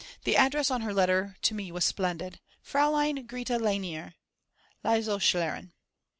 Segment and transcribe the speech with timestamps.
[0.23, 4.15] The address on her letter to me was splendid, "Fraulein Grete Lainer,
[4.83, 5.73] Lyzealschulerin."